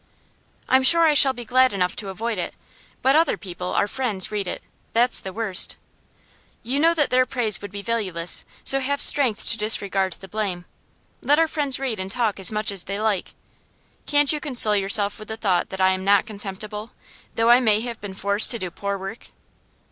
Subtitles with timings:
[0.67, 2.55] 'I'm sure I shall be glad enough to avoid it;
[3.03, 4.63] but other people, our friends, read it.
[4.93, 5.75] That's the worst.'
[6.63, 10.65] 'You know that their praise would be valueless, so have strength to disregard the blame.
[11.21, 13.35] Let our friends read and talk as much as they like.
[14.07, 16.89] Can't you console yourself with the thought that I am not contemptible,
[17.35, 19.27] though I may have been forced to do poor work?